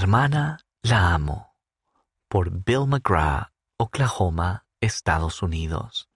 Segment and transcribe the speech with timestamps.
[0.00, 1.56] Hermana, la amo.
[2.28, 6.08] Por Bill McGrath, Oklahoma, Estados Unidos.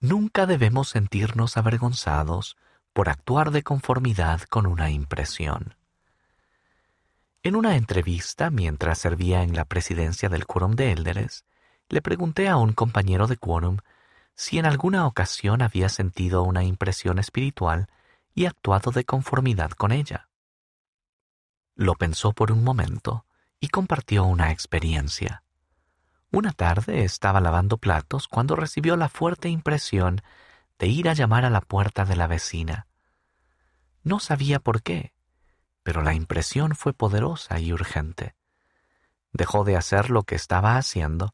[0.00, 2.58] Nunca debemos sentirnos avergonzados
[2.92, 5.76] por actuar de conformidad con una impresión.
[7.42, 11.46] En una entrevista mientras servía en la presidencia del Quórum de Élderes,
[11.88, 13.78] le pregunté a un compañero de Quórum
[14.34, 17.88] si en alguna ocasión había sentido una impresión espiritual
[18.34, 20.29] y actuado de conformidad con ella.
[21.80, 23.24] Lo pensó por un momento
[23.58, 25.44] y compartió una experiencia.
[26.30, 30.20] Una tarde estaba lavando platos cuando recibió la fuerte impresión
[30.78, 32.86] de ir a llamar a la puerta de la vecina.
[34.02, 35.14] No sabía por qué,
[35.82, 38.34] pero la impresión fue poderosa y urgente.
[39.32, 41.32] Dejó de hacer lo que estaba haciendo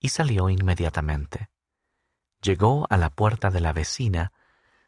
[0.00, 1.50] y salió inmediatamente.
[2.42, 4.32] Llegó a la puerta de la vecina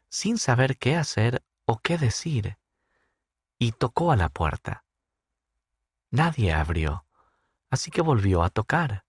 [0.09, 2.57] sin saber qué hacer o qué decir,
[3.57, 4.83] y tocó a la puerta.
[6.09, 7.05] Nadie abrió,
[7.69, 9.05] así que volvió a tocar.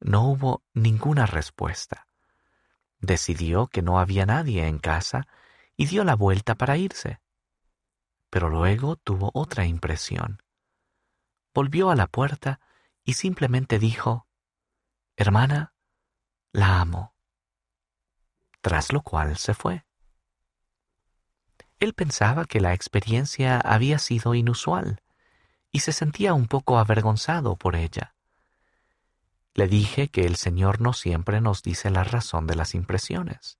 [0.00, 2.06] No hubo ninguna respuesta.
[2.98, 5.26] Decidió que no había nadie en casa
[5.74, 7.20] y dio la vuelta para irse.
[8.28, 10.42] Pero luego tuvo otra impresión.
[11.54, 12.60] Volvió a la puerta
[13.04, 14.26] y simplemente dijo,
[15.16, 15.74] Hermana,
[16.52, 17.14] la amo.
[18.60, 19.86] Tras lo cual se fue.
[21.78, 25.02] Él pensaba que la experiencia había sido inusual
[25.76, 28.14] y se sentía un poco avergonzado por ella.
[29.52, 33.58] Le dije que el Señor no siempre nos dice la razón de las impresiones,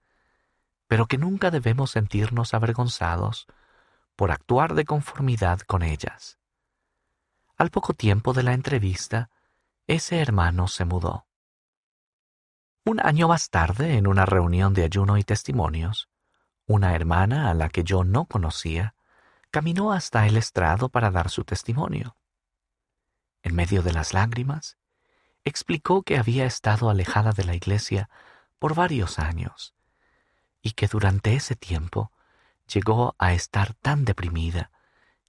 [0.87, 3.47] pero que nunca debemos sentirnos avergonzados
[4.17, 6.39] por actuar de conformidad con ellas.
[7.59, 9.29] Al poco tiempo de la entrevista,
[9.87, 11.27] ese hermano se mudó.
[12.87, 16.09] Un año más tarde, en una reunión de ayuno y testimonios,
[16.67, 18.96] una hermana a la que yo no conocía
[19.51, 22.17] caminó hasta el estrado para dar su testimonio.
[23.43, 24.77] En medio de las lágrimas,
[25.45, 28.11] explicó que había estado alejada de la iglesia
[28.59, 29.75] por varios años
[30.61, 32.11] y que durante ese tiempo
[32.67, 34.73] llegó a estar tan deprimida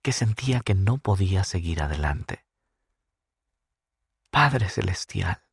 [0.01, 2.43] que sentía que no podía seguir adelante.
[4.31, 5.43] Padre Celestial,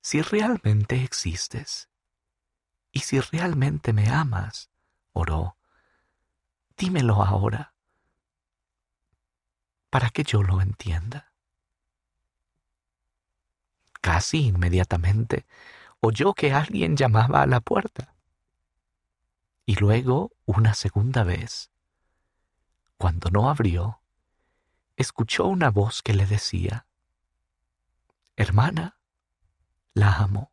[0.00, 1.90] si realmente existes
[2.92, 4.70] y si realmente me amas,
[5.12, 5.57] oró,
[6.78, 7.74] dímelo ahora,
[9.90, 11.32] para que yo lo entienda.
[14.00, 15.44] Casi inmediatamente
[16.00, 18.14] oyó que alguien llamaba a la puerta.
[19.66, 21.70] Y luego, una segunda vez,
[22.96, 24.00] cuando no abrió,
[24.96, 26.86] escuchó una voz que le decía,
[28.36, 28.98] Hermana,
[29.94, 30.52] la amo.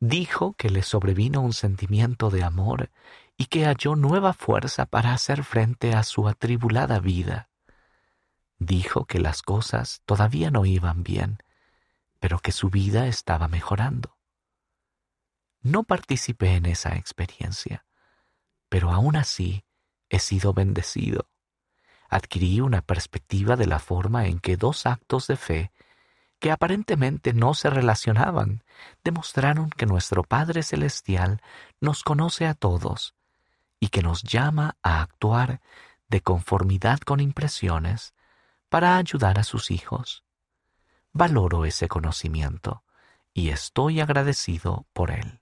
[0.00, 2.90] Dijo que le sobrevino un sentimiento de amor
[3.36, 7.48] y que halló nueva fuerza para hacer frente a su atribulada vida.
[8.58, 11.42] Dijo que las cosas todavía no iban bien,
[12.20, 14.16] pero que su vida estaba mejorando.
[15.60, 17.84] No participé en esa experiencia,
[18.68, 19.64] pero aún así
[20.08, 21.28] he sido bendecido.
[22.08, 25.72] Adquirí una perspectiva de la forma en que dos actos de fe
[26.38, 28.64] que aparentemente no se relacionaban,
[29.04, 31.40] demostraron que nuestro Padre Celestial
[31.80, 33.14] nos conoce a todos
[33.82, 35.60] y que nos llama a actuar
[36.06, 38.14] de conformidad con impresiones
[38.68, 40.22] para ayudar a sus hijos.
[41.12, 42.84] Valoro ese conocimiento
[43.34, 45.41] y estoy agradecido por él.